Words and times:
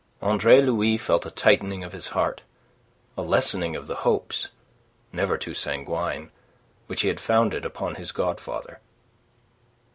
Andre 0.23 0.63
Louis 0.63 0.97
felt 0.97 1.27
a 1.27 1.29
tightening 1.29 1.83
of 1.83 1.91
his 1.91 2.07
heart, 2.07 2.41
a 3.15 3.21
lessening 3.21 3.75
of 3.75 3.85
the 3.85 3.97
hopes, 3.97 4.47
never 5.13 5.37
too 5.37 5.53
sanguine, 5.53 6.31
which 6.87 7.01
he 7.01 7.07
had 7.07 7.19
founded 7.19 7.65
upon 7.65 7.93
his 8.01 8.11
godfather. 8.11 8.79